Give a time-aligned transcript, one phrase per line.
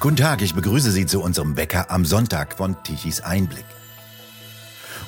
[0.00, 3.64] Guten Tag, ich begrüße Sie zu unserem Wecker am Sonntag von Tichys Einblick.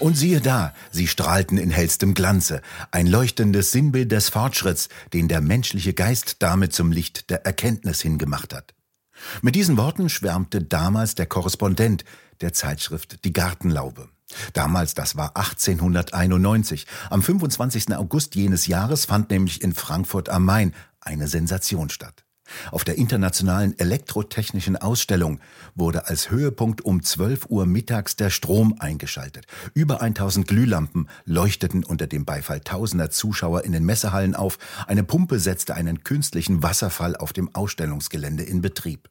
[0.01, 2.61] Und siehe da, sie strahlten in hellstem Glanze,
[2.91, 8.53] ein leuchtendes Sinnbild des Fortschritts, den der menschliche Geist damit zum Licht der Erkenntnis hingemacht
[8.53, 8.75] hat.
[9.43, 12.05] Mit diesen Worten schwärmte damals der Korrespondent
[12.41, 14.09] der Zeitschrift Die Gartenlaube.
[14.55, 16.89] Damals, das war 1891.
[17.11, 17.95] Am 25.
[17.95, 22.25] August jenes Jahres fand nämlich in Frankfurt am Main eine Sensation statt.
[22.71, 25.41] Auf der internationalen elektrotechnischen Ausstellung
[25.75, 29.47] wurde als Höhepunkt um 12 Uhr mittags der Strom eingeschaltet.
[29.75, 34.59] Über 1000 Glühlampen leuchteten unter dem Beifall tausender Zuschauer in den Messehallen auf.
[34.87, 39.09] Eine Pumpe setzte einen künstlichen Wasserfall auf dem Ausstellungsgelände in Betrieb.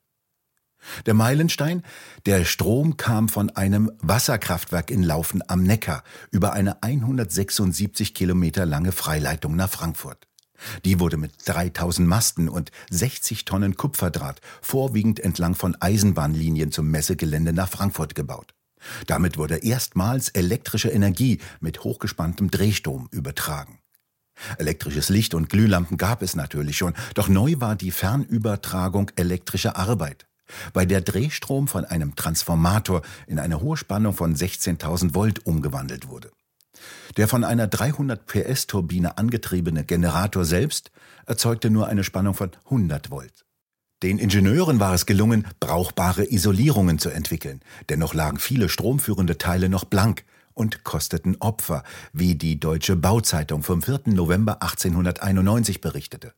[1.05, 1.83] Der Meilenstein?
[2.25, 8.91] Der Strom kam von einem Wasserkraftwerk in Laufen am Neckar über eine 176 Kilometer lange
[8.91, 10.28] Freileitung nach Frankfurt.
[10.85, 17.53] Die wurde mit 3000 Masten und 60 Tonnen Kupferdraht vorwiegend entlang von Eisenbahnlinien zum Messegelände
[17.53, 18.53] nach Frankfurt gebaut.
[19.07, 23.79] Damit wurde erstmals elektrische Energie mit hochgespanntem Drehstrom übertragen.
[24.57, 30.27] Elektrisches Licht und Glühlampen gab es natürlich schon, doch neu war die Fernübertragung elektrischer Arbeit,
[30.71, 36.31] bei der Drehstrom von einem Transformator in eine hohe Spannung von 16.000 Volt umgewandelt wurde.
[37.17, 40.91] Der von einer 300 PS Turbine angetriebene Generator selbst
[41.25, 43.45] erzeugte nur eine Spannung von 100 Volt.
[44.01, 47.59] Den Ingenieuren war es gelungen, brauchbare Isolierungen zu entwickeln.
[47.89, 53.81] Dennoch lagen viele stromführende Teile noch blank und kosteten Opfer, wie die Deutsche Bauzeitung vom
[53.81, 54.01] 4.
[54.05, 56.33] November 1891 berichtete.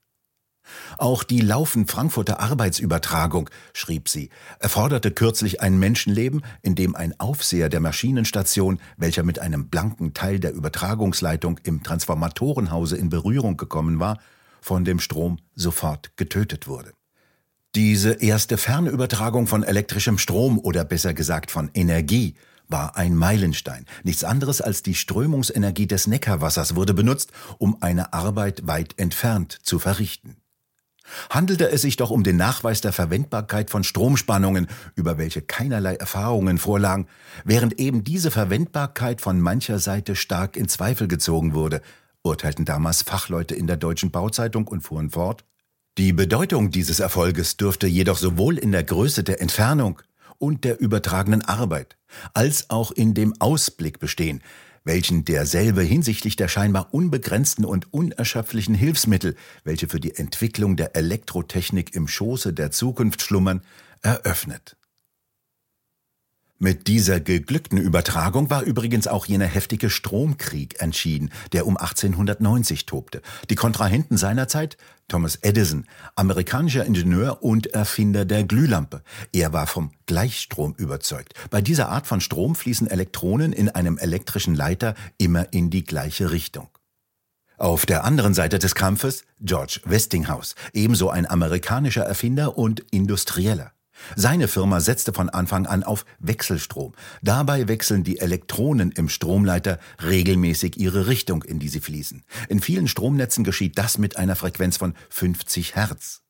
[0.97, 7.69] Auch die Laufen Frankfurter Arbeitsübertragung, schrieb sie, erforderte kürzlich ein Menschenleben, in dem ein Aufseher
[7.69, 14.19] der Maschinenstation, welcher mit einem blanken Teil der Übertragungsleitung im Transformatorenhause in Berührung gekommen war,
[14.61, 16.91] von dem Strom sofort getötet wurde.
[17.73, 22.35] Diese erste Fernübertragung von elektrischem Strom oder besser gesagt von Energie
[22.67, 23.85] war ein Meilenstein.
[24.03, 29.79] Nichts anderes als die Strömungsenergie des Neckarwassers wurde benutzt, um eine Arbeit weit entfernt zu
[29.79, 30.40] verrichten
[31.29, 36.57] handelte es sich doch um den Nachweis der Verwendbarkeit von Stromspannungen, über welche keinerlei Erfahrungen
[36.57, 37.07] vorlagen,
[37.43, 41.81] während eben diese Verwendbarkeit von mancher Seite stark in Zweifel gezogen wurde,
[42.23, 45.43] urteilten damals Fachleute in der Deutschen Bauzeitung und fuhren fort.
[45.97, 50.01] Die Bedeutung dieses Erfolges dürfte jedoch sowohl in der Größe der Entfernung
[50.37, 51.97] und der übertragenen Arbeit
[52.33, 54.41] als auch in dem Ausblick bestehen,
[54.83, 61.95] welchen derselbe hinsichtlich der scheinbar unbegrenzten und unerschöpflichen Hilfsmittel, welche für die Entwicklung der Elektrotechnik
[61.95, 63.61] im Schoße der Zukunft schlummern,
[64.01, 64.75] eröffnet.
[66.63, 73.23] Mit dieser geglückten Übertragung war übrigens auch jener heftige Stromkrieg entschieden, der um 1890 tobte.
[73.49, 74.77] Die Kontrahenten seinerzeit
[75.07, 79.01] Thomas Edison, amerikanischer Ingenieur und Erfinder der Glühlampe.
[79.33, 81.33] Er war vom Gleichstrom überzeugt.
[81.49, 86.29] Bei dieser Art von Strom fließen Elektronen in einem elektrischen Leiter immer in die gleiche
[86.29, 86.67] Richtung.
[87.57, 93.71] Auf der anderen Seite des Kampfes George Westinghouse, ebenso ein amerikanischer Erfinder und Industrieller.
[94.15, 96.93] Seine Firma setzte von Anfang an auf Wechselstrom.
[97.21, 102.23] Dabei wechseln die Elektronen im Stromleiter regelmäßig ihre Richtung, in die sie fließen.
[102.49, 106.21] In vielen Stromnetzen geschieht das mit einer Frequenz von 50 Hertz.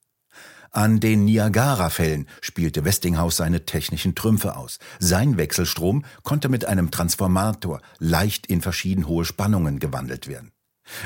[0.73, 4.79] An den Niagara-Fällen spielte Westinghouse seine technischen Trümpfe aus.
[4.99, 10.53] Sein Wechselstrom konnte mit einem Transformator leicht in verschieden hohe Spannungen gewandelt werden.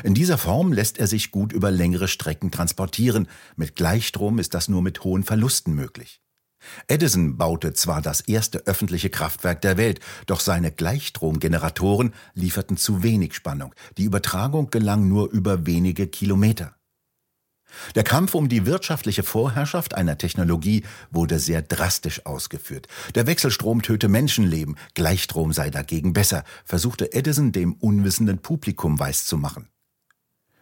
[0.04, 3.28] In dieser Form lässt er sich gut über längere Strecken transportieren.
[3.56, 6.22] Mit Gleichstrom ist das nur mit hohen Verlusten möglich.
[6.88, 13.34] Edison baute zwar das erste öffentliche Kraftwerk der Welt, doch seine Gleichstromgeneratoren lieferten zu wenig
[13.34, 13.74] Spannung.
[13.98, 16.76] Die Übertragung gelang nur über wenige Kilometer.
[17.96, 22.88] Der Kampf um die wirtschaftliche Vorherrschaft einer Technologie wurde sehr drastisch ausgeführt.
[23.16, 29.68] Der Wechselstrom töte Menschenleben, Gleichstrom sei dagegen besser, versuchte Edison dem unwissenden Publikum weiszumachen.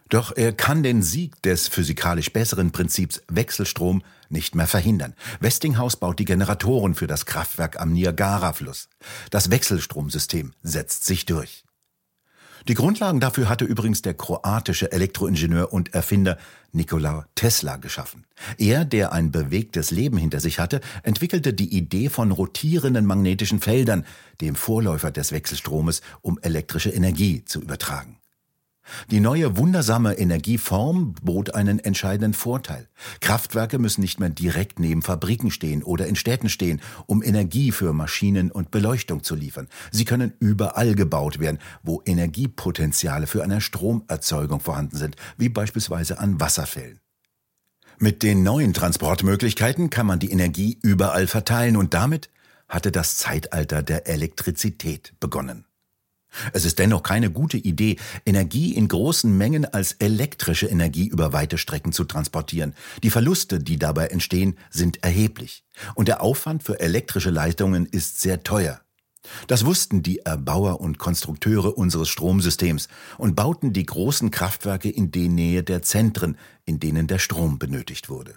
[0.08, 5.14] Doch er kann den Sieg des physikalisch besseren Prinzips Wechselstrom nicht mehr verhindern.
[5.40, 8.88] Westinghouse baut die Generatoren für das Kraftwerk am Niagara-Fluss.
[9.30, 11.64] Das Wechselstromsystem setzt sich durch.
[12.66, 16.38] Die Grundlagen dafür hatte übrigens der kroatische Elektroingenieur und Erfinder
[16.72, 18.24] Nikola Tesla geschaffen.
[18.56, 24.06] Er, der ein bewegtes Leben hinter sich hatte, entwickelte die Idee von rotierenden magnetischen Feldern,
[24.40, 28.18] dem Vorläufer des Wechselstromes, um elektrische Energie zu übertragen.
[29.10, 32.88] Die neue wundersame Energieform bot einen entscheidenden Vorteil.
[33.20, 37.92] Kraftwerke müssen nicht mehr direkt neben Fabriken stehen oder in Städten stehen, um Energie für
[37.92, 39.68] Maschinen und Beleuchtung zu liefern.
[39.90, 46.40] Sie können überall gebaut werden, wo Energiepotenziale für eine Stromerzeugung vorhanden sind, wie beispielsweise an
[46.40, 47.00] Wasserfällen.
[47.98, 52.28] Mit den neuen Transportmöglichkeiten kann man die Energie überall verteilen und damit
[52.68, 55.64] hatte das Zeitalter der Elektrizität begonnen.
[56.52, 57.96] Es ist dennoch keine gute Idee,
[58.26, 62.74] Energie in großen Mengen als elektrische Energie über weite Strecken zu transportieren.
[63.02, 65.64] Die Verluste, die dabei entstehen, sind erheblich.
[65.94, 68.80] Und der Aufwand für elektrische Leitungen ist sehr teuer.
[69.46, 75.28] Das wussten die Erbauer und Konstrukteure unseres Stromsystems und bauten die großen Kraftwerke in die
[75.28, 76.36] Nähe der Zentren,
[76.66, 78.36] in denen der Strom benötigt wurde.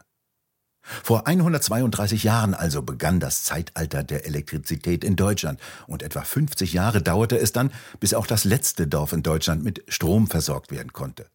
[1.04, 7.02] Vor 132 Jahren also begann das Zeitalter der Elektrizität in Deutschland und etwa 50 Jahre
[7.02, 11.28] dauerte es dann, bis auch das letzte Dorf in Deutschland mit Strom versorgt werden konnte.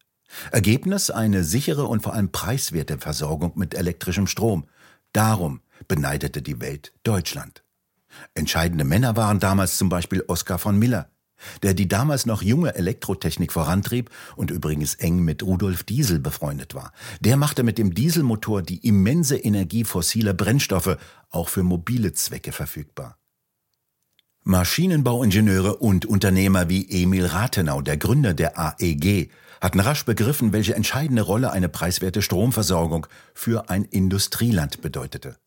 [0.51, 4.65] Ergebnis eine sichere und vor allem preiswerte Versorgung mit elektrischem Strom.
[5.13, 7.63] Darum beneidete die Welt Deutschland.
[8.33, 11.09] Entscheidende Männer waren damals zum Beispiel Oskar von Miller,
[11.61, 16.91] der die damals noch junge Elektrotechnik vorantrieb und übrigens eng mit Rudolf Diesel befreundet war.
[17.21, 20.97] Der machte mit dem Dieselmotor die immense Energie fossiler Brennstoffe
[21.29, 23.17] auch für mobile Zwecke verfügbar.
[24.45, 29.31] Maschinenbauingenieure und Unternehmer wie Emil Rathenau, der Gründer der AEG,
[29.61, 35.37] hatten rasch begriffen, welche entscheidende Rolle eine preiswerte Stromversorgung für ein Industrieland bedeutete.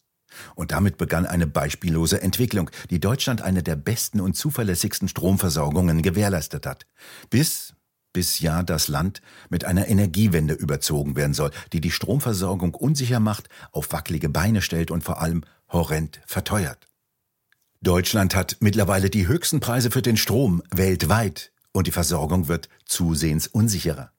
[0.55, 6.67] Und damit begann eine beispiellose Entwicklung, die Deutschland eine der besten und zuverlässigsten Stromversorgungen gewährleistet
[6.67, 6.87] hat.
[7.31, 7.75] Bis,
[8.13, 9.21] bis ja das Land
[9.51, 14.91] mit einer Energiewende überzogen werden soll, die die Stromversorgung unsicher macht, auf wackelige Beine stellt
[14.91, 16.89] und vor allem horrend verteuert.
[17.83, 23.47] Deutschland hat mittlerweile die höchsten Preise für den Strom weltweit und die Versorgung wird zusehends
[23.47, 24.13] unsicherer.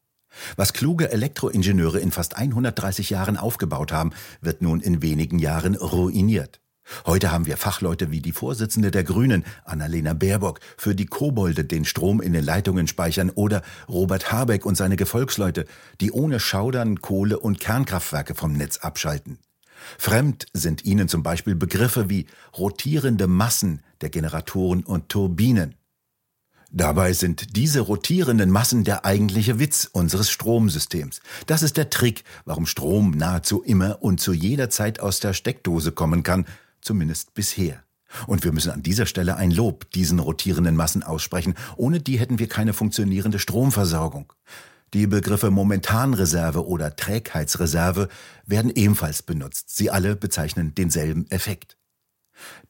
[0.56, 4.12] Was kluge Elektroingenieure in fast 130 Jahren aufgebaut haben,
[4.42, 6.60] wird nun in wenigen Jahren ruiniert.
[7.06, 11.86] Heute haben wir Fachleute wie die Vorsitzende der Grünen, Annalena Baerbock, für die Kobolde den
[11.86, 15.66] Strom in den Leitungen speichern oder Robert Habeck und seine Gefolgsleute,
[16.00, 19.40] die ohne Schaudern Kohle- und Kernkraftwerke vom Netz abschalten.
[19.98, 22.26] Fremd sind ihnen zum Beispiel Begriffe wie
[22.58, 25.76] rotierende Massen der Generatoren und Turbinen.
[26.70, 31.22] Dabei sind diese rotierenden Massen der eigentliche Witz unseres Stromsystems.
[31.46, 35.94] Das ist der Trick, warum Strom nahezu immer und zu jeder Zeit aus der Steckdose
[35.94, 36.46] kommen kann,
[36.82, 37.84] zumindest bisher.
[38.26, 41.56] Und wir müssen an dieser Stelle ein Lob diesen rotierenden Massen aussprechen.
[41.76, 44.34] Ohne die hätten wir keine funktionierende Stromversorgung.
[44.94, 48.08] Die Begriffe Momentanreserve oder Trägheitsreserve
[48.46, 49.76] werden ebenfalls benutzt.
[49.76, 51.78] Sie alle bezeichnen denselben Effekt.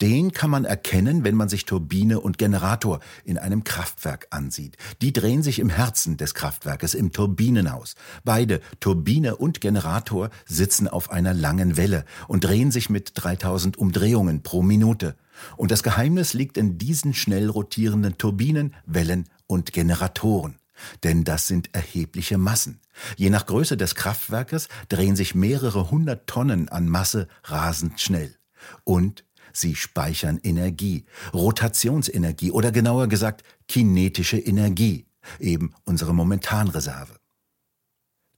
[0.01, 4.77] Den kann man erkennen, wenn man sich Turbine und Generator in einem Kraftwerk ansieht.
[5.01, 7.95] Die drehen sich im Herzen des Kraftwerkes, im Turbinenhaus.
[8.23, 14.43] Beide, Turbine und Generator, sitzen auf einer langen Welle und drehen sich mit 3000 Umdrehungen
[14.43, 15.15] pro Minute.
[15.55, 20.55] Und das Geheimnis liegt in diesen schnell rotierenden Turbinen, Wellen und Generatoren.
[21.03, 22.79] Denn das sind erhebliche Massen.
[23.15, 28.35] Je nach Größe des Kraftwerkes drehen sich mehrere hundert Tonnen an Masse rasend schnell.
[28.83, 29.23] Und
[29.57, 35.07] Sie speichern Energie, Rotationsenergie oder genauer gesagt kinetische Energie,
[35.39, 37.15] eben unsere Momentanreserve.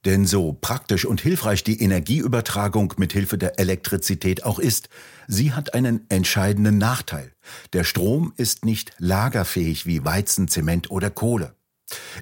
[0.06, 4.88] Denn so praktisch und hilfreich die Energieübertragung mit Hilfe der Elektrizität auch ist,
[5.28, 7.32] sie hat einen entscheidenden Nachteil.
[7.74, 11.54] Der Strom ist nicht lagerfähig wie Weizen, Zement oder Kohle.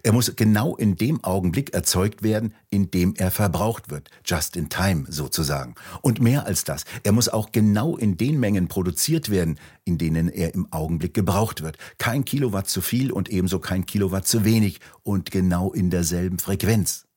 [0.03, 4.69] Er muss genau in dem Augenblick erzeugt werden, in dem er verbraucht wird, just in
[4.69, 5.75] time sozusagen.
[6.03, 10.29] Und mehr als das, er muss auch genau in den Mengen produziert werden, in denen
[10.29, 11.77] er im Augenblick gebraucht wird.
[11.99, 17.08] Kein Kilowatt zu viel und ebenso kein Kilowatt zu wenig und genau in derselben Frequenz.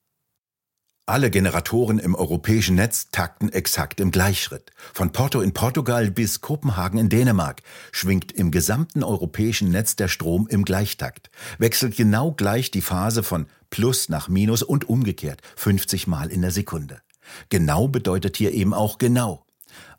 [1.12, 4.70] Alle Generatoren im europäischen Netz takten exakt im Gleichschritt.
[4.94, 10.46] Von Porto in Portugal bis Kopenhagen in Dänemark schwingt im gesamten europäischen Netz der Strom
[10.48, 11.28] im Gleichtakt,
[11.58, 16.50] wechselt genau gleich die Phase von Plus nach Minus und umgekehrt 50 Mal in der
[16.50, 17.02] Sekunde.
[17.50, 19.44] Genau bedeutet hier eben auch genau.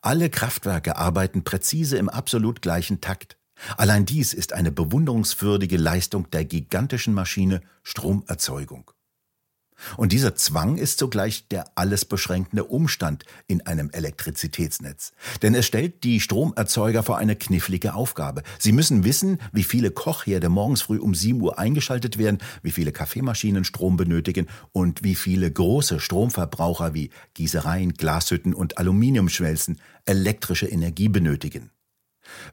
[0.02, 3.38] Alle Kraftwerke arbeiten präzise im absolut gleichen Takt.
[3.78, 8.90] Allein dies ist eine bewunderungswürdige Leistung der gigantischen Maschine Stromerzeugung.
[9.98, 15.12] Und dieser Zwang ist zugleich der alles beschränkende Umstand in einem Elektrizitätsnetz.
[15.42, 18.44] Denn es stellt die Stromerzeuger vor eine knifflige Aufgabe.
[18.60, 22.92] Sie müssen wissen, wie viele Kochherde morgens früh um 7 Uhr eingeschaltet werden, wie viele
[22.92, 31.10] Kaffeemaschinen Strom benötigen und wie viele große Stromverbraucher wie Gießereien, Glashütten und Aluminiumschmelzen elektrische Energie
[31.10, 31.73] benötigen.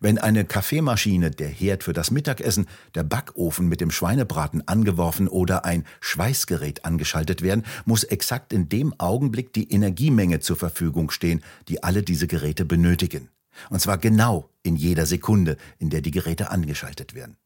[0.01, 5.65] Wenn eine Kaffeemaschine, der Herd für das Mittagessen, der Backofen mit dem Schweinebraten angeworfen oder
[5.65, 11.83] ein Schweißgerät angeschaltet werden, muss exakt in dem Augenblick die Energiemenge zur Verfügung stehen, die
[11.83, 13.29] alle diese Geräte benötigen.
[13.69, 17.37] Und zwar genau in jeder Sekunde, in der die Geräte angeschaltet werden.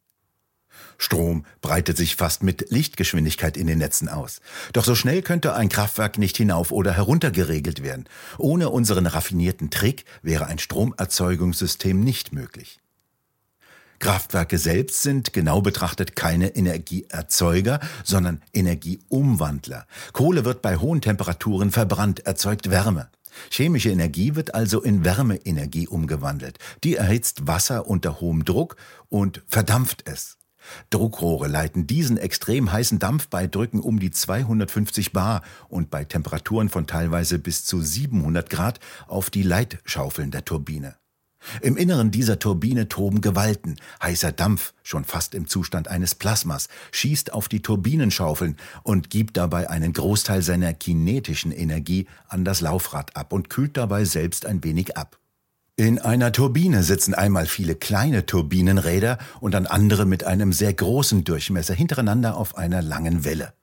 [0.99, 4.41] Strom breitet sich fast mit Lichtgeschwindigkeit in den Netzen aus.
[4.73, 8.05] Doch so schnell könnte ein Kraftwerk nicht hinauf oder herunter geregelt werden.
[8.39, 12.79] Ohne unseren raffinierten Trick wäre ein Stromerzeugungssystem nicht möglich.
[13.99, 19.87] Kraftwerke selbst sind genau betrachtet keine Energieerzeuger, sondern Energieumwandler.
[20.13, 23.09] Kohle wird bei hohen Temperaturen verbrannt, erzeugt Wärme.
[23.51, 26.59] Chemische Energie wird also in Wärmeenergie umgewandelt.
[26.85, 28.77] Die erhitzt Wasser unter hohem Druck
[29.09, 30.37] und verdampft es.
[30.91, 36.69] Druckrohre leiten diesen extrem heißen Dampf bei Drücken um die 250 bar und bei Temperaturen
[36.69, 40.97] von teilweise bis zu 700 Grad auf die Leitschaufeln der Turbine.
[41.61, 43.77] Im Inneren dieser Turbine toben Gewalten.
[44.03, 49.69] Heißer Dampf, schon fast im Zustand eines Plasmas, schießt auf die Turbinenschaufeln und gibt dabei
[49.69, 54.97] einen Großteil seiner kinetischen Energie an das Laufrad ab und kühlt dabei selbst ein wenig
[54.97, 55.19] ab.
[55.77, 61.25] In einer Turbine sitzen einmal viele kleine Turbinenräder und dann andere mit einem sehr großen
[61.25, 63.55] Durchmesser hintereinander auf einer langen Welle.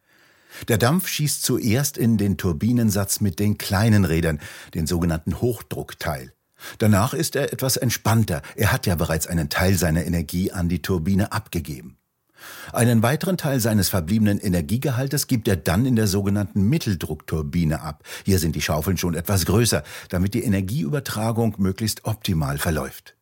[0.67, 4.41] Der Dampf schießt zuerst in den Turbinensatz mit den kleinen Rädern,
[4.73, 6.33] den sogenannten Hochdruckteil.
[6.79, 10.81] Danach ist er etwas entspannter, er hat ja bereits einen Teil seiner Energie an die
[10.81, 11.97] Turbine abgegeben.
[12.73, 18.03] Einen weiteren Teil seines verbliebenen Energiegehaltes gibt er dann in der sogenannten Mitteldruckturbine ab.
[18.25, 23.15] Hier sind die Schaufeln schon etwas größer, damit die Energieübertragung möglichst optimal verläuft.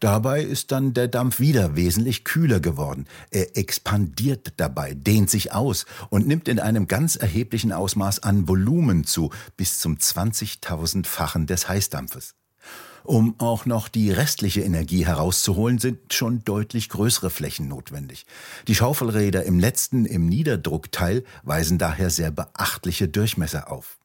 [0.00, 3.06] Dabei ist dann der Dampf wieder wesentlich kühler geworden.
[3.30, 9.04] Er expandiert dabei, dehnt sich aus und nimmt in einem ganz erheblichen Ausmaß an Volumen
[9.04, 12.34] zu, bis zum 20.000-fachen des Heißdampfes.
[13.04, 18.26] Um auch noch die restliche Energie herauszuholen, sind schon deutlich größere Flächen notwendig.
[18.68, 23.98] Die Schaufelräder im letzten, im Niederdruckteil weisen daher sehr beachtliche Durchmesser auf.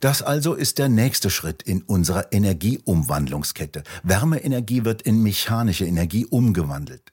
[0.00, 3.84] Das also ist der nächste Schritt in unserer Energieumwandlungskette.
[4.02, 7.12] Wärmeenergie wird in mechanische Energie umgewandelt.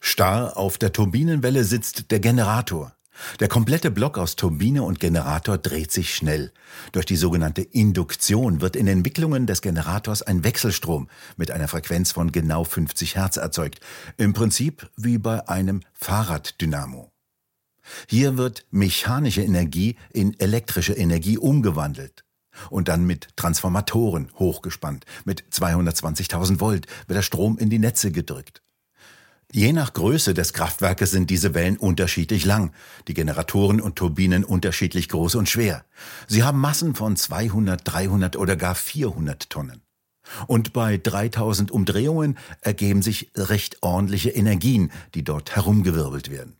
[0.00, 2.92] Starr auf der Turbinenwelle sitzt der Generator.
[3.40, 6.52] Der komplette Block aus Turbine und Generator dreht sich schnell.
[6.92, 12.32] Durch die sogenannte Induktion wird in Entwicklungen des Generators ein Wechselstrom mit einer Frequenz von
[12.32, 13.80] genau 50 Hertz erzeugt.
[14.16, 17.12] Im Prinzip wie bei einem Fahrraddynamo.
[18.08, 22.24] Hier wird mechanische Energie in elektrische Energie umgewandelt
[22.70, 25.04] und dann mit Transformatoren hochgespannt.
[25.24, 28.62] Mit 220.000 Volt wird der Strom in die Netze gedrückt.
[29.50, 32.72] Je nach Größe des Kraftwerkes sind diese Wellen unterschiedlich lang,
[33.08, 35.86] die Generatoren und Turbinen unterschiedlich groß und schwer.
[36.26, 39.80] Sie haben Massen von 200, 300 oder gar 400 Tonnen.
[40.46, 46.58] Und bei 3000 Umdrehungen ergeben sich recht ordentliche Energien, die dort herumgewirbelt werden.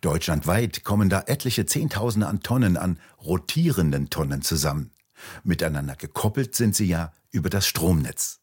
[0.00, 4.90] Deutschlandweit kommen da etliche Zehntausende an Tonnen an rotierenden Tonnen zusammen.
[5.44, 8.39] Miteinander gekoppelt sind sie ja über das Stromnetz.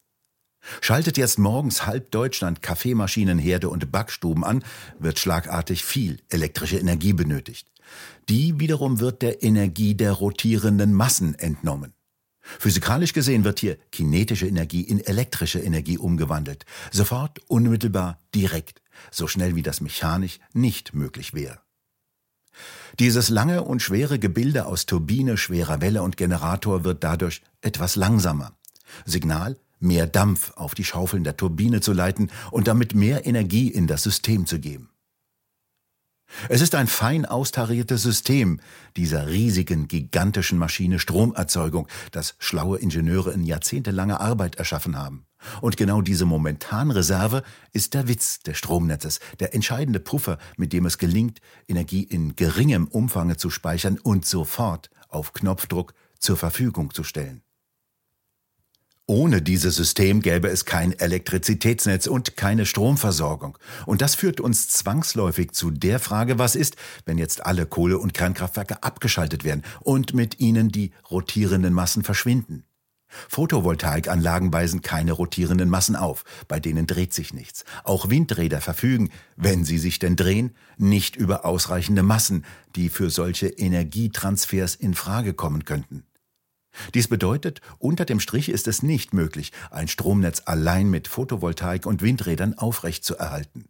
[0.80, 4.64] Schaltet jetzt morgens halb Deutschland Kaffeemaschinen, Herde und Backstuben an,
[4.98, 7.70] wird schlagartig viel elektrische Energie benötigt.
[8.28, 11.94] Die wiederum wird der Energie der rotierenden Massen entnommen.
[12.58, 16.64] Physikalisch gesehen wird hier kinetische Energie in elektrische Energie umgewandelt.
[16.90, 18.80] Sofort, unmittelbar, direkt.
[19.10, 21.60] So schnell wie das mechanisch nicht möglich wäre.
[22.98, 28.56] Dieses lange und schwere Gebilde aus Turbine, schwerer Welle und Generator wird dadurch etwas langsamer.
[29.04, 33.86] Signal mehr Dampf auf die Schaufeln der Turbine zu leiten und damit mehr Energie in
[33.86, 34.90] das System zu geben.
[36.48, 38.60] Es ist ein fein austariertes System
[38.96, 45.24] dieser riesigen, gigantischen Maschine Stromerzeugung, das schlaue Ingenieure in jahrzehntelanger Arbeit erschaffen haben.
[45.60, 47.42] Und genau diese Momentanreserve
[47.72, 52.88] ist der Witz des Stromnetzes, der entscheidende Puffer, mit dem es gelingt, Energie in geringem
[52.88, 57.42] Umfange zu speichern und sofort auf Knopfdruck zur Verfügung zu stellen.
[59.10, 63.56] Ohne dieses System gäbe es kein Elektrizitätsnetz und keine Stromversorgung.
[63.86, 68.12] Und das führt uns zwangsläufig zu der Frage, was ist, wenn jetzt alle Kohle- und
[68.12, 72.64] Kernkraftwerke abgeschaltet werden und mit ihnen die rotierenden Massen verschwinden?
[73.30, 77.64] Photovoltaikanlagen weisen keine rotierenden Massen auf, bei denen dreht sich nichts.
[77.84, 82.44] Auch Windräder verfügen, wenn sie sich denn drehen, nicht über ausreichende Massen,
[82.76, 86.04] die für solche Energietransfers in Frage kommen könnten.
[86.94, 92.02] Dies bedeutet, unter dem Strich ist es nicht möglich, ein Stromnetz allein mit Photovoltaik und
[92.02, 93.68] Windrädern aufrechtzuerhalten.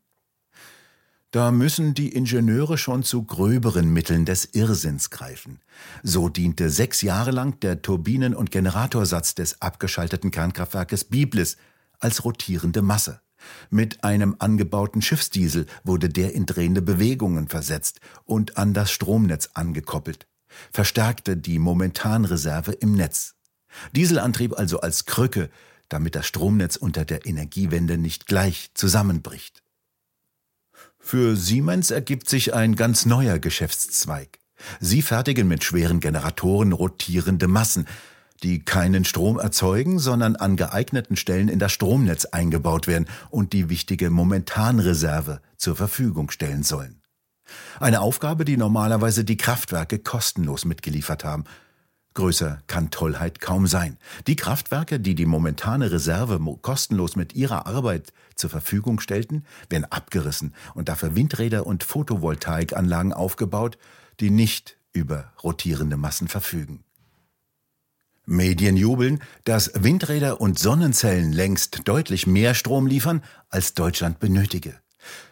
[1.31, 5.61] Da müssen die Ingenieure schon zu gröberen Mitteln des Irrsinns greifen.
[6.03, 11.59] So diente sechs Jahre lang der Turbinen- und Generatorsatz des abgeschalteten Kernkraftwerkes Biblis
[11.99, 13.21] als rotierende Masse.
[13.69, 20.27] Mit einem angebauten Schiffsdiesel wurde der in drehende Bewegungen versetzt und an das Stromnetz angekoppelt
[20.73, 23.35] verstärkte die Momentanreserve im Netz.
[23.95, 25.50] Dieselantrieb also als Krücke,
[25.88, 29.62] damit das Stromnetz unter der Energiewende nicht gleich zusammenbricht.
[30.99, 34.38] Für Siemens ergibt sich ein ganz neuer Geschäftszweig.
[34.81, 37.87] Sie fertigen mit schweren Generatoren rotierende Massen,
[38.43, 43.69] die keinen Strom erzeugen, sondern an geeigneten Stellen in das Stromnetz eingebaut werden und die
[43.69, 46.98] wichtige Momentanreserve zur Verfügung stellen sollen.
[47.81, 51.45] Eine Aufgabe, die normalerweise die Kraftwerke kostenlos mitgeliefert haben.
[52.14, 53.97] Größer kann Tollheit kaum sein.
[54.26, 60.55] Die Kraftwerke, die die momentane Reserve kostenlos mit ihrer Arbeit zur Verfügung stellten, werden abgerissen
[60.75, 63.78] und dafür Windräder und Photovoltaikanlagen aufgebaut,
[64.19, 66.83] die nicht über rotierende Massen verfügen.
[68.26, 74.75] Medien jubeln, dass Windräder und Sonnenzellen längst deutlich mehr Strom liefern, als Deutschland benötige.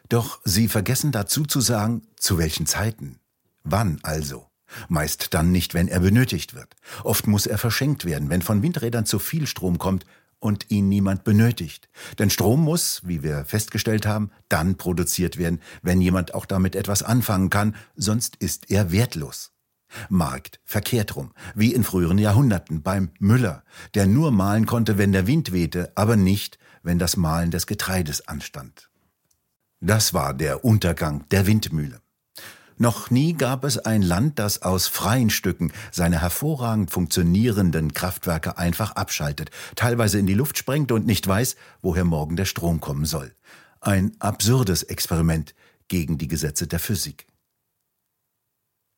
[0.09, 3.19] Doch sie vergessen dazu zu sagen, zu welchen Zeiten.
[3.65, 4.49] Wann also?
[4.89, 6.75] Meist dann nicht, wenn er benötigt wird.
[7.05, 10.05] Oft muss er verschenkt werden, wenn von Windrädern zu viel Strom kommt
[10.39, 11.89] und ihn niemand benötigt.
[12.19, 17.03] Denn Strom muss, wie wir festgestellt haben, dann produziert werden, wenn jemand auch damit etwas
[17.03, 19.53] anfangen kann, sonst ist er wertlos.
[20.09, 23.63] Markt verkehrt rum, wie in früheren Jahrhunderten beim Müller,
[23.95, 28.29] der nur mahlen konnte, wenn der Wind wehte, aber nicht, wenn das Mahlen des Getreides
[28.29, 28.91] anstand.
[29.81, 32.01] Das war der Untergang der Windmühle.
[32.79, 38.93] Noch nie gab es ein Land, das aus freien Stücken seine hervorragend funktionierenden Kraftwerke einfach
[38.93, 43.35] abschaltet, teilweise in die Luft sprengt und nicht weiß, woher morgen der Strom kommen soll.
[43.81, 45.55] Ein absurdes Experiment
[45.89, 47.27] gegen die Gesetze der Physik.